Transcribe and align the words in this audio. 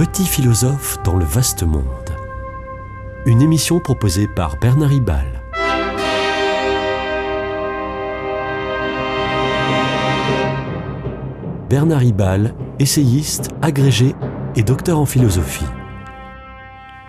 petit 0.00 0.24
philosophe 0.24 0.96
dans 1.04 1.14
le 1.14 1.26
vaste 1.26 1.62
monde. 1.62 1.84
Une 3.26 3.42
émission 3.42 3.80
proposée 3.80 4.26
par 4.34 4.56
Bernard 4.56 4.88
Ribal. 4.88 5.42
Bernard 11.68 11.98
Ribal, 11.98 12.54
essayiste, 12.78 13.50
agrégé 13.60 14.14
et 14.56 14.62
docteur 14.62 14.98
en 14.98 15.04
philosophie. 15.04 15.68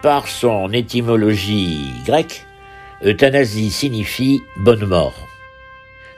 Par 0.01 0.27
son 0.27 0.73
étymologie 0.73 1.93
grecque, 2.05 2.45
euthanasie 3.05 3.71
signifie 3.71 4.41
bonne 4.57 4.85
mort. 4.85 5.15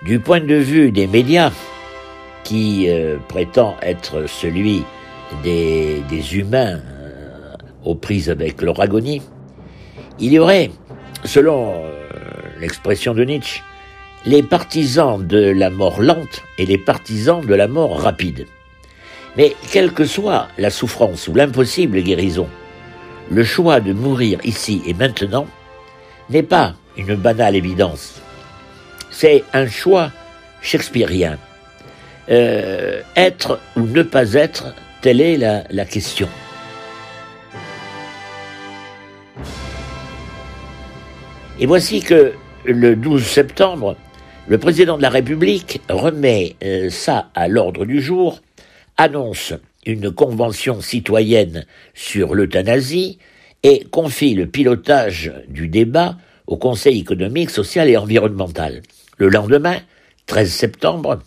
Du 0.01 0.19
point 0.19 0.41
de 0.41 0.55
vue 0.55 0.91
des 0.91 1.05
médias, 1.05 1.51
qui 2.43 2.89
euh, 2.89 3.17
prétend 3.27 3.77
être 3.83 4.25
celui 4.25 4.83
des, 5.43 6.37
humains 6.37 6.79
euh, 6.79 7.53
aux 7.83 7.95
prises 7.95 8.29
avec 8.29 8.61
leur 8.61 8.79
agonie, 8.79 9.21
il 10.19 10.31
y 10.33 10.39
aurait, 10.39 10.71
selon 11.23 11.73
euh, 11.73 11.91
l'expression 12.59 13.13
de 13.13 13.23
Nietzsche, 13.23 13.61
les 14.25 14.43
partisans 14.43 15.25
de 15.25 15.39
la 15.39 15.69
mort 15.69 16.01
lente 16.01 16.43
et 16.57 16.65
les 16.65 16.77
partisans 16.77 17.45
de 17.45 17.53
la 17.53 17.67
mort 17.67 17.99
rapide. 17.99 18.47
Mais 19.35 19.55
quelle 19.71 19.91
que 19.91 20.05
soit 20.05 20.47
la 20.57 20.69
souffrance 20.69 21.27
ou 21.27 21.33
l'impossible 21.33 22.01
guérison, 22.01 22.47
le 23.31 23.43
choix 23.43 23.79
de 23.79 23.93
mourir 23.93 24.39
ici 24.43 24.81
et 24.85 24.93
maintenant 24.93 25.47
n'est 26.29 26.43
pas 26.43 26.75
une 26.97 27.15
banale 27.15 27.55
évidence. 27.55 28.21
C'est 29.11 29.43
un 29.53 29.67
choix 29.67 30.11
shakespearien. 30.61 31.37
Euh, 32.29 33.01
être 33.15 33.59
ou 33.75 33.81
ne 33.81 34.03
pas 34.03 34.33
être, 34.33 34.73
telle 35.03 35.19
est 35.19 35.35
la, 35.37 35.85
question. 35.85 36.29
Et 41.59 41.65
voici 41.65 41.99
que 41.99 42.31
le 42.63 42.95
12 42.95 43.21
septembre, 43.21 43.97
le 44.47 44.57
président 44.57 44.95
de 44.95 45.01
la 45.01 45.09
République 45.09 45.81
remet 45.89 46.55
euh, 46.63 46.89
ça 46.89 47.31
à 47.35 47.49
l'ordre 47.49 47.85
du 47.85 48.01
jour, 48.01 48.39
annonce 48.95 49.53
une 49.85 50.09
convention 50.09 50.79
citoyenne 50.79 51.65
sur 51.93 52.33
l'euthanasie 52.33 53.19
et 53.61 53.83
confie 53.91 54.35
le 54.35 54.47
pilotage 54.47 55.33
du 55.49 55.67
débat 55.67 56.15
au 56.47 56.55
Conseil 56.55 57.01
économique, 57.01 57.49
social 57.49 57.89
et 57.89 57.97
environnemental. 57.97 58.81
Le 59.17 59.27
lendemain, 59.27 59.81
13 60.27 60.49
septembre, 60.49 61.19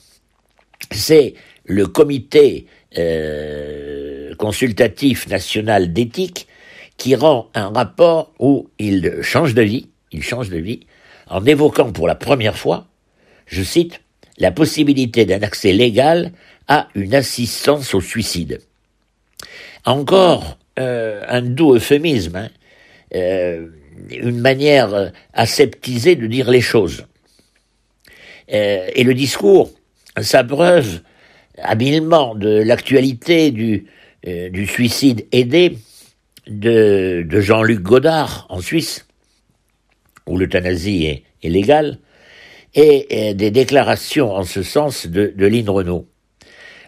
c'est 0.91 1.35
le 1.67 1.87
comité 1.87 2.67
euh, 2.99 4.35
consultatif 4.37 5.29
national 5.29 5.93
d'éthique 5.93 6.47
qui 6.97 7.15
rend 7.15 7.49
un 7.55 7.69
rapport 7.69 8.33
où 8.39 8.71
il 8.79 9.19
change 9.23 9.55
de 9.55 9.63
vie, 9.63 9.89
il 10.13 10.23
change 10.23 10.49
de 10.49 10.57
vie, 10.57 10.81
en 11.29 11.45
évoquant 11.45 11.93
pour 11.93 12.07
la 12.07 12.15
première 12.15 12.57
fois, 12.57 12.87
je 13.47 13.63
cite, 13.63 14.01
la 14.39 14.51
possibilité 14.51 15.25
d'un 15.25 15.43
accès 15.43 15.73
légal 15.73 16.33
à 16.69 16.89
une 16.95 17.15
assistance 17.15 17.95
au 17.95 18.01
suicide. 18.01 18.61
Encore 19.85 20.59
euh, 20.79 21.23
un 21.29 21.43
doux 21.43 21.75
euphémisme, 21.75 22.37
hein, 22.37 22.49
euh, 23.15 23.69
une 24.11 24.41
manière 24.41 25.13
aseptisée 25.33 26.17
de 26.17 26.27
dire 26.27 26.51
les 26.51 26.61
choses. 26.61 27.07
Et 28.49 29.03
le 29.03 29.13
discours 29.13 29.71
s'abreuve 30.21 31.01
habilement 31.62 32.35
de 32.35 32.49
l'actualité 32.49 33.51
du, 33.51 33.87
euh, 34.27 34.49
du 34.51 34.67
suicide 34.67 35.27
aidé 35.33 35.79
de, 36.47 37.25
de 37.29 37.41
Jean-Luc 37.41 37.81
Godard 37.81 38.47
en 38.49 38.61
Suisse, 38.61 39.07
où 40.27 40.39
l'euthanasie 40.39 41.06
est, 41.06 41.22
est, 41.43 41.49
légale, 41.49 41.99
et, 42.75 43.28
et, 43.28 43.34
des 43.34 43.50
déclarations 43.50 44.33
en 44.33 44.44
ce 44.44 44.62
sens 44.62 45.06
de, 45.06 45.33
de 45.34 45.47
Lynn 45.47 45.69
Renault. 45.69 46.06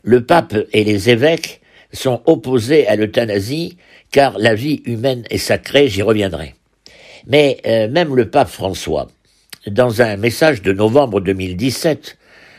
Le 0.02 0.24
pape 0.24 0.56
et 0.72 0.84
les 0.84 1.10
évêques 1.10 1.60
sont 1.92 2.22
opposés 2.26 2.86
à 2.86 2.96
l'euthanasie 2.96 3.78
car 4.10 4.38
la 4.38 4.54
vie 4.54 4.82
humaine 4.84 5.24
est 5.30 5.38
sacrée, 5.38 5.88
j'y 5.88 6.02
reviendrai. 6.02 6.54
Mais 7.26 7.60
euh, 7.66 7.88
même 7.88 8.14
le 8.14 8.30
pape 8.30 8.48
François, 8.48 9.08
dans 9.66 10.02
un 10.02 10.16
message 10.16 10.62
de 10.62 10.72
novembre 10.72 11.20
2017, 11.20 12.16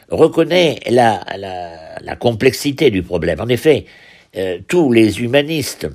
reconnaît 0.09 0.79
la, 0.89 1.23
la, 2.01 2.15
complexité 2.15 2.91
du 2.91 3.03
problème. 3.03 3.39
En 3.39 3.47
effet, 3.47 3.85
euh, 4.35 4.59
tous 4.67 4.91
les 4.91 5.21
humanistes, 5.21 5.87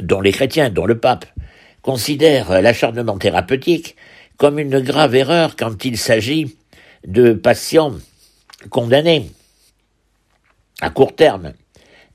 dont 0.00 0.20
les 0.20 0.32
chrétiens, 0.32 0.70
dont 0.70 0.86
le 0.86 0.98
pape, 0.98 1.26
considèrent 1.82 2.62
l'acharnement 2.62 3.18
thérapeutique 3.18 3.96
comme 4.36 4.58
une 4.58 4.80
grave 4.80 5.14
erreur 5.14 5.56
quand 5.56 5.84
il 5.84 5.98
s'agit 5.98 6.56
de 7.06 7.32
patients 7.32 7.94
condamnés 8.70 9.30
à 10.80 10.90
court 10.90 11.14
terme, 11.14 11.52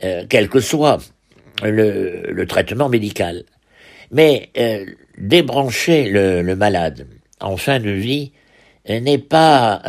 euh, 0.04 0.26
quel 0.28 0.50
que 0.50 0.60
soit 0.60 0.98
le, 1.64 2.44
traitement 2.46 2.90
médical. 2.90 3.44
Mais 4.12 4.50
euh, 4.58 4.86
débrancher 5.18 6.10
le, 6.10 6.56
malade 6.56 7.08
en 7.40 7.58
fin 7.58 7.80
de 7.80 7.92
vie 7.92 8.32
n'est 8.88 9.20
pas 9.20 9.82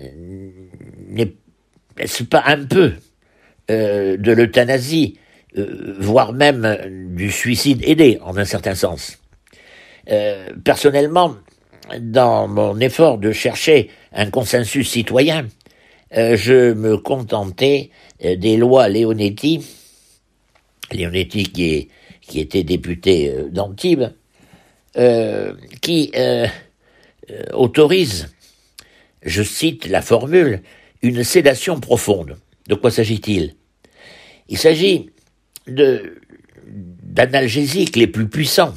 euh, 0.00 0.08
n'est 1.08 1.34
pas 2.30 2.42
un 2.46 2.64
peu 2.64 2.94
euh, 3.70 4.16
de 4.16 4.32
l'euthanasie, 4.32 5.18
euh, 5.56 5.96
voire 6.00 6.32
même 6.32 7.14
du 7.14 7.30
suicide 7.30 7.82
aidé 7.84 8.18
en 8.22 8.36
un 8.36 8.44
certain 8.44 8.74
sens? 8.74 9.18
Euh, 10.10 10.48
personnellement, 10.64 11.36
dans 12.00 12.48
mon 12.48 12.78
effort 12.80 13.18
de 13.18 13.32
chercher 13.32 13.90
un 14.12 14.30
consensus 14.30 14.90
citoyen, 14.90 15.46
je 16.14 16.74
me 16.74 16.98
contentais 16.98 17.90
des 18.20 18.56
lois 18.58 18.88
Leonetti, 18.88 19.64
Leonetti 20.92 21.44
qui, 21.44 21.74
est, 21.74 21.88
qui 22.20 22.40
était 22.40 22.64
député 22.64 23.34
d'Antibes, 23.50 24.10
qui 25.80 26.12
autorise 27.54 28.28
je 29.24 29.42
cite 29.42 29.86
la 29.86 30.02
formule, 30.02 30.62
une 31.02 31.24
sédation 31.24 31.80
profonde. 31.80 32.38
De 32.68 32.74
quoi 32.74 32.90
s'agit-il? 32.90 33.54
Il 34.48 34.58
s'agit 34.58 35.10
d'analgésiques 36.66 37.96
les 37.96 38.06
plus 38.06 38.28
puissants 38.28 38.74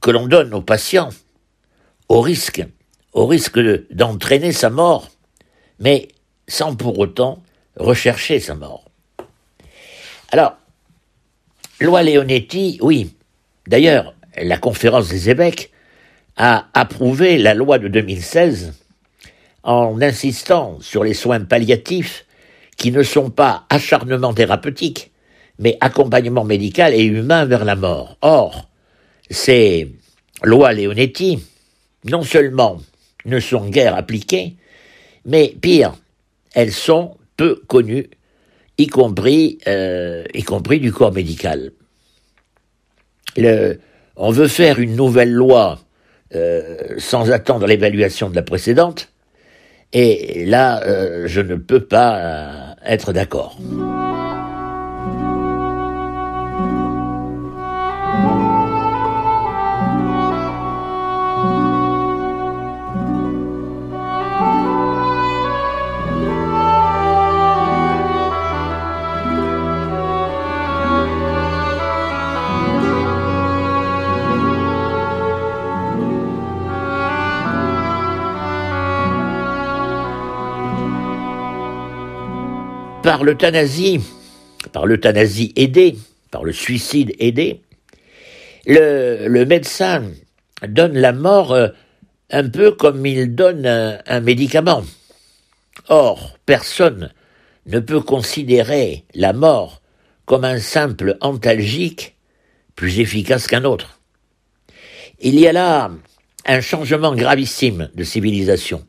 que 0.00 0.10
l'on 0.10 0.26
donne 0.26 0.54
aux 0.54 0.62
patients 0.62 1.10
au 2.08 2.20
risque, 2.20 2.64
au 3.12 3.26
risque 3.26 3.58
d'entraîner 3.92 4.52
sa 4.52 4.70
mort, 4.70 5.10
mais 5.80 6.08
sans 6.46 6.76
pour 6.76 6.98
autant 6.98 7.42
rechercher 7.76 8.40
sa 8.40 8.54
mort. 8.54 8.84
Alors, 10.30 10.56
loi 11.80 12.02
Leonetti, 12.02 12.78
oui. 12.82 13.16
D'ailleurs, 13.66 14.14
la 14.36 14.58
conférence 14.58 15.08
des 15.08 15.30
évêques 15.30 15.70
a 16.36 16.68
approuvé 16.74 17.38
la 17.38 17.54
loi 17.54 17.78
de 17.78 17.88
2016 17.88 18.74
en 19.62 20.00
insistant 20.02 20.78
sur 20.80 21.04
les 21.04 21.14
soins 21.14 21.40
palliatifs 21.40 22.26
qui 22.76 22.92
ne 22.92 23.02
sont 23.02 23.30
pas 23.30 23.64
acharnement 23.70 24.34
thérapeutiques, 24.34 25.12
mais 25.58 25.76
accompagnement 25.80 26.44
médical 26.44 26.92
et 26.92 27.04
humain 27.04 27.44
vers 27.44 27.64
la 27.64 27.76
mort. 27.76 28.18
Or, 28.20 28.68
ces 29.30 29.92
lois 30.42 30.72
Leonetti, 30.72 31.42
non 32.04 32.22
seulement 32.22 32.80
ne 33.24 33.40
sont 33.40 33.68
guère 33.68 33.94
appliquées, 33.94 34.56
mais 35.24 35.54
pire, 35.60 35.94
elles 36.54 36.72
sont 36.72 37.16
peu 37.36 37.62
connues, 37.66 38.10
y 38.76 38.86
compris, 38.88 39.58
euh, 39.66 40.24
y 40.34 40.42
compris 40.42 40.80
du 40.80 40.92
corps 40.92 41.12
médical. 41.12 41.72
Le, 43.36 43.80
on 44.16 44.30
veut 44.30 44.48
faire 44.48 44.78
une 44.78 44.96
nouvelle 44.96 45.32
loi 45.32 45.78
euh, 46.36 46.94
sans 46.98 47.30
attendre 47.30 47.66
l'évaluation 47.66 48.30
de 48.30 48.34
la 48.34 48.42
précédente. 48.42 49.08
Et 49.92 50.44
là, 50.44 50.82
euh, 50.82 51.24
je 51.26 51.40
ne 51.40 51.54
peux 51.54 51.84
pas 51.84 52.16
euh, 52.16 52.74
être 52.84 53.12
d'accord. 53.12 53.58
Par 83.04 83.22
l'euthanasie, 83.22 84.00
par 84.72 84.86
l'euthanasie 84.86 85.52
aidée, 85.56 85.94
par 86.30 86.42
le 86.42 86.52
suicide 86.52 87.12
aidé, 87.18 87.60
le, 88.66 89.44
médecin 89.44 90.04
donne 90.66 90.96
la 90.96 91.12
mort 91.12 91.52
euh, 91.52 91.68
un 92.30 92.48
peu 92.48 92.72
comme 92.72 93.04
il 93.04 93.34
donne 93.34 93.66
un 93.66 94.20
médicament. 94.20 94.84
Or, 95.88 96.38
personne 96.46 97.12
ne 97.66 97.78
peut 97.78 98.00
considérer 98.00 99.04
la 99.14 99.34
mort 99.34 99.82
comme 100.24 100.46
un 100.46 100.58
simple 100.58 101.18
antalgique 101.20 102.16
plus 102.74 103.00
efficace 103.00 103.46
qu'un 103.46 103.64
autre. 103.64 104.00
Il 105.20 105.38
y 105.38 105.46
a 105.46 105.52
là 105.52 105.90
un 106.46 106.60
changement 106.62 107.14
gravissime 107.14 107.90
de 107.94 108.02
civilisation. 108.02 108.86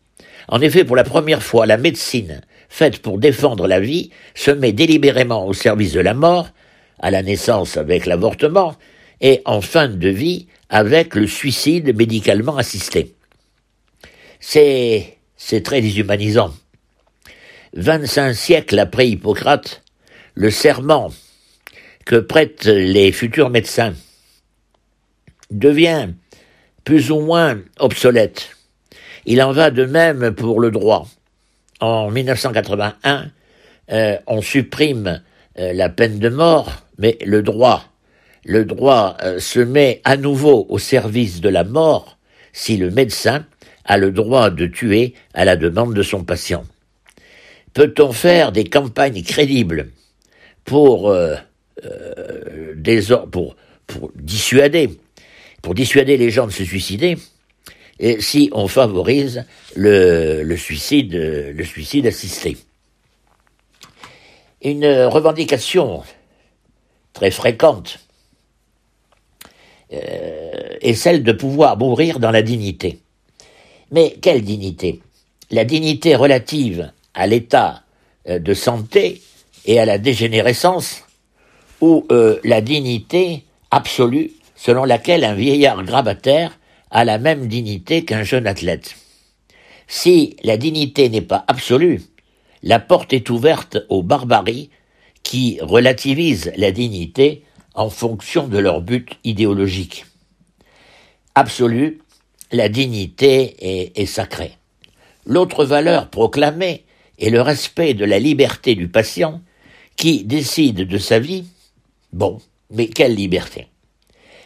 En 0.47 0.61
effet, 0.61 0.85
pour 0.85 0.95
la 0.95 1.03
première 1.03 1.43
fois, 1.43 1.65
la 1.65 1.77
médecine, 1.77 2.41
faite 2.69 2.99
pour 2.99 3.19
défendre 3.19 3.67
la 3.67 3.79
vie, 3.79 4.11
se 4.33 4.51
met 4.51 4.71
délibérément 4.71 5.45
au 5.45 5.53
service 5.53 5.93
de 5.93 5.99
la 5.99 6.13
mort, 6.13 6.49
à 6.99 7.11
la 7.11 7.23
naissance 7.23 7.77
avec 7.77 8.05
l'avortement, 8.05 8.75
et 9.21 9.41
en 9.45 9.61
fin 9.61 9.87
de 9.87 10.09
vie 10.09 10.47
avec 10.69 11.15
le 11.15 11.27
suicide 11.27 11.95
médicalement 11.95 12.57
assisté. 12.57 13.15
C'est, 14.39 15.17
c'est 15.37 15.61
très 15.61 15.81
déshumanisant. 15.81 16.53
25 17.73 18.33
siècles 18.33 18.79
après 18.79 19.07
Hippocrate, 19.09 19.83
le 20.33 20.49
serment 20.49 21.11
que 22.05 22.15
prêtent 22.17 22.65
les 22.65 23.11
futurs 23.11 23.49
médecins 23.49 23.93
devient 25.51 26.09
plus 26.83 27.11
ou 27.11 27.19
moins 27.19 27.59
obsolète. 27.79 28.55
Il 29.25 29.41
en 29.41 29.51
va 29.51 29.71
de 29.71 29.85
même 29.85 30.33
pour 30.35 30.59
le 30.59 30.71
droit. 30.71 31.07
En 31.85 32.09
1981, 32.09 33.29
euh, 33.91 34.17
on 34.25 34.41
supprime 34.41 35.21
euh, 35.59 35.71
la 35.71 35.87
peine 35.89 36.17
de 36.17 36.29
mort, 36.29 36.83
mais 36.97 37.15
le 37.23 37.43
droit, 37.43 37.85
le 38.43 38.65
droit 38.65 39.17
euh, 39.21 39.37
se 39.39 39.59
met 39.59 40.01
à 40.03 40.17
nouveau 40.17 40.65
au 40.69 40.79
service 40.79 41.41
de 41.41 41.49
la 41.49 41.63
mort 41.63 42.17
si 42.53 42.77
le 42.77 42.89
médecin 42.89 43.45
a 43.83 43.99
le 43.99 44.09
droit 44.09 44.49
de 44.49 44.65
tuer 44.65 45.13
à 45.35 45.45
la 45.45 45.57
demande 45.57 45.93
de 45.93 46.01
son 46.01 46.23
patient. 46.23 46.65
Peut-on 47.75 48.13
faire 48.13 48.51
des 48.51 48.63
campagnes 48.63 49.21
crédibles 49.21 49.89
pour, 50.63 51.15
dissuader, 54.15 54.89
pour 55.61 55.75
dissuader 55.75 56.17
les 56.17 56.31
gens 56.31 56.47
de 56.47 56.51
se 56.51 56.63
suicider, 56.63 57.15
et 57.99 58.21
si 58.21 58.49
on 58.51 58.67
favorise 58.67 59.45
le, 59.75 60.55
suicide 60.55 61.15
assisté. 62.05 62.57
Une 64.61 64.85
revendication 64.85 66.03
très 67.13 67.31
fréquente 67.31 67.99
euh, 69.93 70.77
est 70.81 70.93
celle 70.93 71.23
de 71.23 71.31
pouvoir 71.31 71.77
mourir 71.77 72.19
dans 72.19 72.31
la 72.31 72.41
dignité. 72.41 72.99
Mais 73.91 74.15
quelle 74.21 74.43
dignité? 74.43 75.01
La 75.51 75.63
dignité 75.63 76.15
relative 76.15 76.91
à 77.13 77.27
l'état 77.27 77.83
euh, 78.27 78.39
de 78.39 78.53
santé 78.53 79.21
et 79.65 79.79
à 79.79 79.85
la 79.85 79.97
dégénérescence, 79.97 81.03
ou 81.81 82.05
euh, 82.11 82.39
la 82.43 82.61
dignité 82.61 83.43
absolue 83.71 84.31
selon 84.55 84.85
laquelle 84.85 85.23
un 85.23 85.35
vieillard 85.35 85.83
grabataire 85.83 86.57
la 87.03 87.17
même 87.17 87.47
dignité 87.47 88.05
qu'un 88.05 88.23
jeune 88.23 88.47
athlète. 88.47 88.95
Si 89.87 90.37
la 90.43 90.57
dignité 90.57 91.09
n'est 91.09 91.21
pas 91.21 91.43
absolue, 91.47 92.01
la 92.63 92.79
porte 92.79 93.13
est 93.13 93.29
ouverte 93.29 93.77
aux 93.89 94.01
barbaries 94.01 94.69
qui 95.23 95.59
relativisent 95.61 96.51
la 96.57 96.71
dignité 96.71 97.43
en 97.73 97.89
fonction 97.89 98.47
de 98.47 98.57
leur 98.57 98.81
but 98.81 99.17
idéologique. 99.23 100.05
Absolue, 101.35 102.01
la 102.51 102.69
dignité 102.69 103.55
est, 103.59 103.99
est 103.99 104.05
sacrée. 104.05 104.53
L'autre 105.25 105.65
valeur 105.65 106.09
proclamée 106.09 106.85
et 107.19 107.29
le 107.29 107.41
respect 107.41 107.93
de 107.93 108.05
la 108.05 108.19
liberté 108.19 108.75
du 108.75 108.87
patient 108.87 109.41
qui 109.95 110.23
décide 110.23 110.87
de 110.87 110.97
sa 110.97 111.19
vie, 111.19 111.45
bon, 112.13 112.39
mais 112.71 112.87
quelle 112.87 113.15
liberté? 113.15 113.67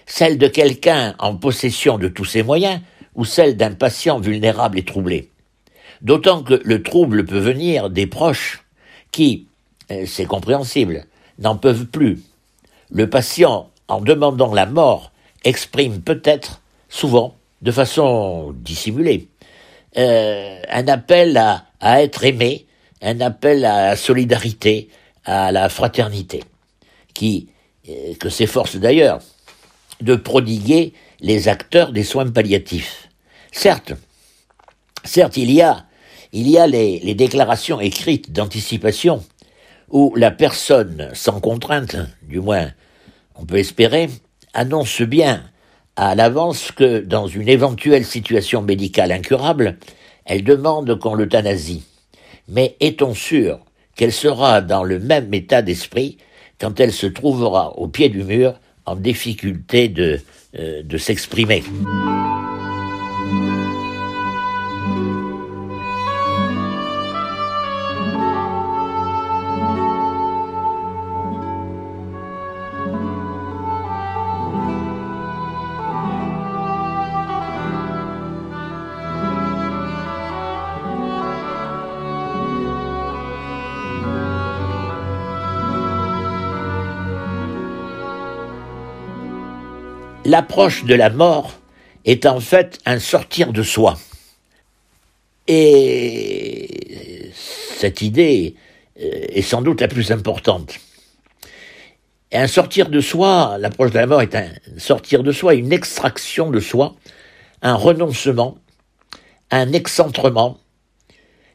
Celle 0.09 0.39
de 0.39 0.47
quelqu'un 0.47 1.15
en 1.19 1.35
possession 1.35 1.99
de 1.99 2.07
tous 2.07 2.25
ses 2.25 2.41
moyens 2.41 2.81
ou 3.13 3.25
celle 3.25 3.55
d'un 3.55 3.71
patient 3.71 4.19
vulnérable 4.19 4.79
et 4.79 4.83
troublé 4.83 5.29
D'autant 6.01 6.41
que 6.41 6.59
le 6.65 6.81
trouble 6.81 7.25
peut 7.25 7.39
venir 7.39 7.91
des 7.91 8.07
proches 8.07 8.65
qui, 9.11 9.45
euh, 9.91 10.05
c'est 10.07 10.25
compréhensible, 10.25 11.05
n'en 11.37 11.55
peuvent 11.55 11.85
plus. 11.85 12.21
Le 12.89 13.07
patient, 13.07 13.69
en 13.87 14.01
demandant 14.01 14.51
la 14.51 14.65
mort, 14.65 15.11
exprime 15.43 16.01
peut-être, 16.01 16.61
souvent, 16.89 17.35
de 17.61 17.71
façon 17.71 18.55
dissimulée, 18.57 19.27
euh, 19.97 20.59
un 20.69 20.87
appel 20.87 21.37
à, 21.37 21.65
à 21.81 22.01
être 22.01 22.23
aimé, 22.23 22.65
un 23.03 23.21
appel 23.21 23.63
à 23.63 23.89
la 23.89 23.95
solidarité, 23.95 24.89
à 25.23 25.51
la 25.51 25.69
fraternité, 25.69 26.43
qui 27.13 27.49
euh, 27.87 28.15
que 28.19 28.29
s'efforce 28.29 28.75
d'ailleurs 28.75 29.19
de 30.01 30.15
prodiguer 30.15 30.93
les 31.19 31.47
acteurs 31.47 31.91
des 31.91 32.03
soins 32.03 32.29
palliatifs. 32.29 33.09
Certes, 33.51 33.93
certes, 35.03 35.37
il 35.37 35.51
y 35.51 35.61
a, 35.61 35.85
les, 36.67 36.99
les 36.99 37.15
déclarations 37.15 37.79
écrites 37.79 38.31
d'anticipation 38.31 39.23
où 39.89 40.13
la 40.15 40.31
personne 40.31 41.09
sans 41.13 41.39
contrainte, 41.39 41.97
du 42.21 42.39
moins 42.39 42.71
on 43.35 43.45
peut 43.45 43.57
espérer, 43.57 44.09
annonce 44.53 45.01
bien 45.01 45.43
à 45.95 46.15
l'avance 46.15 46.71
que 46.71 46.99
dans 46.99 47.27
une 47.27 47.49
éventuelle 47.49 48.05
situation 48.05 48.61
médicale 48.61 49.11
incurable, 49.11 49.77
elle 50.25 50.43
demande 50.43 50.97
qu'on 50.99 51.15
l'euthanasie. 51.15 51.83
Mais 52.47 52.75
est-on 52.79 53.13
sûr 53.13 53.59
qu'elle 53.95 54.13
sera 54.13 54.61
dans 54.61 54.83
le 54.83 54.99
même 54.99 55.33
état 55.33 55.61
d'esprit 55.61 56.17
quand 56.59 56.79
elle 56.79 56.93
se 56.93 57.07
trouvera 57.07 57.77
au 57.77 57.87
pied 57.87 58.09
du 58.09 58.23
mur 58.23 58.59
en 58.89 58.95
difficulté 58.95 59.87
de, 59.87 60.19
euh, 60.57 60.81
de 60.83 60.97
s'exprimer 60.97 61.63
l'approche 90.29 90.85
de 90.85 90.93
la 90.93 91.09
mort 91.09 91.59
est 92.05 92.25
en 92.25 92.39
fait 92.39 92.79
un 92.85 92.99
sortir 92.99 93.51
de 93.51 93.63
soi. 93.63 93.97
Et 95.47 97.31
cette 97.75 98.01
idée 98.01 98.55
euh, 99.01 99.25
est 99.29 99.41
sans 99.41 99.61
doute 99.61 99.81
la 99.81 99.87
plus 99.87 100.11
importante. 100.11 100.79
Un 102.31 102.45
sortir 102.45 102.89
de 102.89 103.01
soi, 103.01 103.57
l'approche 103.59 103.89
de 103.91 103.97
la 103.97 104.05
mort 104.05 104.21
est 104.21 104.35
un 104.35 104.49
sortir 104.77 105.23
de 105.23 105.31
soi, 105.31 105.55
une 105.55 105.73
extraction 105.73 106.51
de 106.51 106.59
soi, 106.59 106.95
un 107.63 107.73
renoncement, 107.73 108.59
un 109.49 109.73
excentrement. 109.73 110.59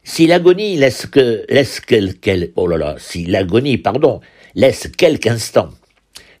Si 0.03 0.27
l'agonie 0.27 0.75
laisse 0.75 1.05
que, 1.05 1.45
laisse 1.47 1.79
quel, 1.79 2.51
oh 2.57 2.67
là 2.67 2.95
si 2.97 3.25
l'agonie, 3.25 3.77
pardon, 3.77 4.19
laisse 4.53 4.89
quelques 4.97 5.27
instants 5.27 5.71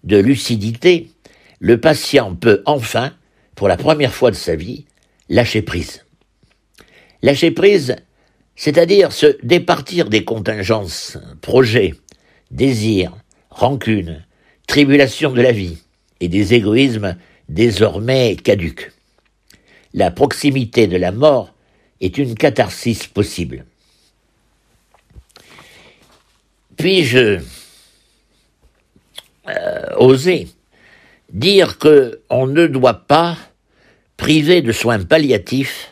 de 0.03 0.17
lucidité, 0.17 1.14
le 1.59 1.79
patient 1.79 2.35
peut 2.35 2.61
enfin, 2.65 3.13
pour 3.55 3.67
la 3.67 3.77
première 3.77 4.13
fois 4.13 4.31
de 4.31 4.35
sa 4.35 4.55
vie, 4.55 4.85
lâcher 5.29 5.61
prise. 5.61 6.05
Lâcher 7.21 7.51
prise, 7.51 7.95
c'est-à-dire 8.55 9.11
se 9.11 9.37
départir 9.43 10.09
des 10.09 10.23
contingences, 10.23 11.17
projets, 11.41 11.93
désirs, 12.51 13.15
rancunes, 13.49 14.25
tribulations 14.67 15.31
de 15.31 15.41
la 15.41 15.51
vie 15.51 15.77
et 16.19 16.27
des 16.27 16.53
égoïsmes 16.53 17.17
désormais 17.49 18.35
caduques. 18.35 18.91
La 19.93 20.11
proximité 20.11 20.87
de 20.87 20.97
la 20.97 21.11
mort 21.11 21.53
est 22.01 22.17
une 22.17 22.35
catharsis 22.35 23.07
possible. 23.07 23.65
Puis-je 26.77 27.39
euh, 29.47 29.95
oser 29.97 30.47
dire 31.35 31.77
que 31.77 32.21
on 32.29 32.47
ne 32.47 32.65
doit 32.65 33.05
pas 33.07 33.37
priver 34.17 34.61
de 34.61 34.71
soins 34.71 35.03
palliatifs 35.03 35.91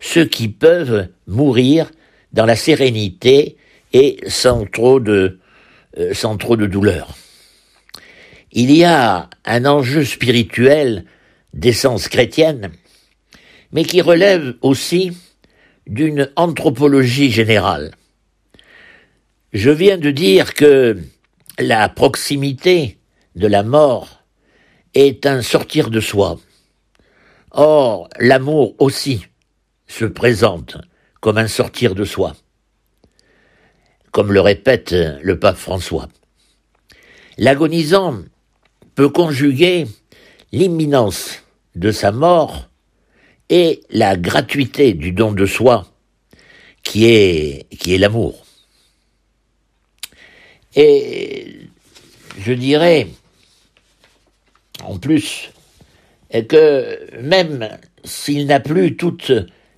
ceux 0.00 0.24
qui 0.24 0.48
peuvent 0.48 1.08
mourir 1.26 1.90
dans 2.32 2.46
la 2.46 2.56
sérénité 2.56 3.56
et 3.92 4.18
sans 4.28 4.66
trop 4.66 5.00
de, 5.00 5.40
euh, 5.98 6.14
sans 6.14 6.36
trop 6.36 6.56
de 6.56 6.66
douleur. 6.66 7.16
Il 8.52 8.70
y 8.70 8.84
a 8.84 9.28
un 9.44 9.64
enjeu 9.64 10.04
spirituel 10.04 11.06
d'essence 11.54 12.08
chrétienne, 12.08 12.70
mais 13.72 13.84
qui 13.84 14.00
relève 14.00 14.54
aussi 14.62 15.10
d'une 15.88 16.30
anthropologie 16.36 17.32
générale. 17.32 17.92
Je 19.52 19.70
viens 19.70 19.98
de 19.98 20.10
dire 20.10 20.54
que 20.54 20.98
la 21.58 21.88
proximité 21.88 22.98
de 23.34 23.48
la 23.48 23.64
mort 23.64 24.23
est 24.94 25.26
un 25.26 25.42
sortir 25.42 25.90
de 25.90 26.00
soi. 26.00 26.38
Or, 27.50 28.08
l'amour 28.18 28.74
aussi 28.78 29.26
se 29.86 30.04
présente 30.04 30.76
comme 31.20 31.38
un 31.38 31.48
sortir 31.48 31.94
de 31.94 32.04
soi, 32.04 32.34
comme 34.10 34.32
le 34.32 34.40
répète 34.40 34.94
le 35.22 35.38
pape 35.38 35.56
François. 35.56 36.08
L'agonisant 37.38 38.22
peut 38.94 39.08
conjuguer 39.08 39.86
l'imminence 40.52 41.42
de 41.74 41.90
sa 41.90 42.12
mort 42.12 42.68
et 43.48 43.80
la 43.90 44.16
gratuité 44.16 44.94
du 44.94 45.12
don 45.12 45.32
de 45.32 45.46
soi 45.46 45.86
qui 46.82 47.06
est, 47.06 47.66
qui 47.78 47.94
est 47.94 47.98
l'amour. 47.98 48.44
Et 50.76 51.68
je 52.38 52.52
dirais, 52.52 53.08
en 54.86 54.98
plus, 54.98 55.50
que 56.48 56.98
même 57.20 57.68
s'il 58.04 58.46
n'a 58.46 58.60
plus 58.60 58.96
toutes 58.96 59.32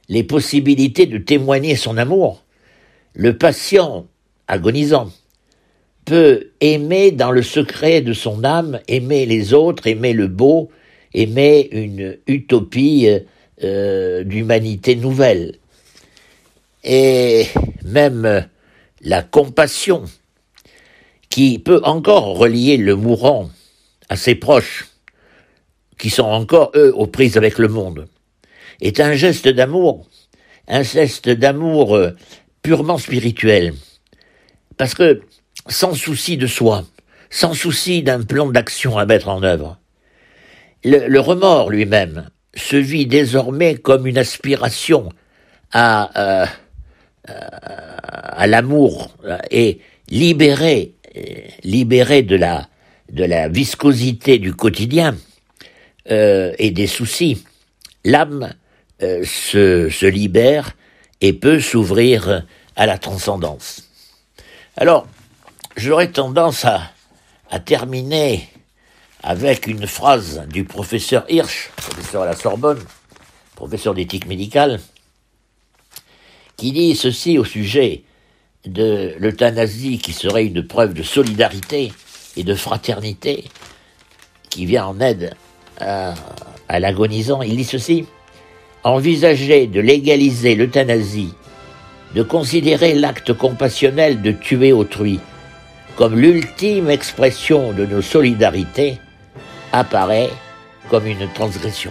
les 0.09 0.25
possibilités 0.25 1.07
de 1.07 1.19
témoigner 1.19 1.77
son 1.77 1.97
amour, 1.97 2.45
le 3.15 3.37
patient 3.37 4.07
agonisant 4.49 5.11
peut 6.05 6.51
aimer 6.61 7.11
dans 7.11 7.33
le 7.33 7.43
secret 7.43 8.01
de 8.01 8.13
son 8.13 8.45
âme, 8.45 8.81
aimer 8.89 9.27
les 9.27 9.53
autres, 9.53 9.87
aimer 9.87 10.13
le 10.13 10.29
beau, 10.29 10.71
aimer 11.13 11.69
une 11.73 12.17
utopie 12.27 13.09
euh, 13.65 14.23
d'humanité 14.23 14.95
nouvelle. 14.95 15.57
Et 16.85 17.47
même 17.85 18.47
la 19.03 19.23
compassion, 19.23 20.05
qui 21.29 21.59
peut 21.59 21.81
encore 21.83 22.39
relier 22.39 22.77
le 22.77 22.95
mourant 22.95 23.51
à 24.09 24.17
ses 24.17 24.37
proches, 24.37 24.87
qui 25.99 26.11
sont 26.11 26.25
encore, 26.25 26.73
eux, 26.75 26.93
aux 26.95 27.07
prises 27.07 27.37
avec 27.37 27.59
le 27.59 27.69
monde, 27.69 28.07
est 28.81 29.01
un 29.01 29.15
geste 29.15 29.49
d'amour, 29.49 30.07
un 30.69 30.83
geste 30.83 31.29
d'amour 31.29 31.97
euh, 31.97 32.11
purement 32.63 32.99
spirituel. 32.99 33.75
Parce 34.77 34.95
que, 34.95 35.23
sans 35.69 35.95
souci 35.95 36.37
de 36.37 36.47
soi, 36.47 36.85
sans 37.31 37.55
souci 37.55 38.03
d'un 38.03 38.23
plan 38.23 38.51
d'action 38.51 38.99
à 38.99 39.07
mettre 39.07 39.29
en 39.29 39.43
œuvre, 39.43 39.79
le, 40.85 41.19
remords 41.19 41.71
lui-même 41.71 42.29
se 42.55 42.77
vit 42.77 43.07
désormais 43.07 43.75
comme 43.75 44.07
une 44.07 44.19
aspiration 44.19 45.09
à, 45.73 46.43
euh, 46.43 46.47
euh, 47.31 47.33
à 48.01 48.47
l'amour 48.47 49.17
et 49.51 49.81
libéré, 50.09 50.95
libéré 51.65 52.23
de 52.23 52.37
la, 52.37 52.69
de 53.11 53.25
la 53.25 53.49
viscosité 53.49 54.39
du 54.39 54.55
quotidien, 54.55 55.17
euh, 56.11 56.53
et 56.59 56.71
des 56.71 56.87
soucis, 56.87 57.45
l'âme 58.05 58.55
euh, 59.03 59.25
se, 59.25 60.07
libère 60.07 60.73
et 61.21 61.33
peut 61.33 61.61
s'ouvrir 61.61 62.45
à 62.77 62.87
la 62.87 62.99
transcendance. 62.99 63.89
Alors, 64.77 65.07
j'aurais 65.77 66.11
tendance 66.13 66.65
à, 66.65 66.83
à 67.51 67.61
terminer 67.61 68.49
avec 69.23 69.67
une 69.67 69.87
phrase 69.87 70.47
du 70.49 70.65
professeur 70.65 71.25
Hirsch, 71.29 71.71
professeur 71.77 72.23
à 72.23 72.27
la 72.27 72.37
Sorbonne, 72.37 72.83
professeur 73.55 73.95
d'éthique 73.95 74.27
médicale, 74.27 74.81
qui 76.57 76.73
dit 76.73 76.95
ceci 76.95 77.39
au 77.39 77.45
sujet 77.45 78.05
de 78.65 79.15
l'euthanasie 79.19 79.99
qui 79.99 80.13
serait 80.13 80.47
une 80.47 80.67
preuve 80.67 80.95
de 80.95 81.03
solidarité 81.03 81.93
et 82.37 82.45
de 82.45 82.55
fraternité 82.55 83.45
qui 84.51 84.67
vient 84.67 84.87
en 84.87 85.01
aide 85.01 85.35
à, 85.81 86.81
l'agonisant, 86.81 87.43
il 87.43 87.57
dit 87.57 87.65
ceci 87.65 88.07
Envisager 88.85 89.67
de 89.67 89.81
légaliser 89.81 90.55
l'euthanasie, 90.55 91.35
de 92.15 92.23
considérer 92.23 92.95
l'acte 92.95 93.33
compassionnel 93.33 94.23
de 94.23 94.31
tuer 94.31 94.73
autrui 94.73 95.19
comme 95.97 96.19
l'ultime 96.21 96.91
expression 96.91 97.73
de 97.73 97.87
nos 97.87 98.03
solidarités, 98.03 98.99
apparaît 99.73 100.29
comme 100.91 101.07
une 101.07 101.27
transgression. 101.33 101.91